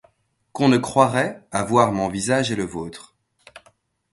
[0.51, 3.13] Qu'on ne croirait, à voir mon visage et le vôtre;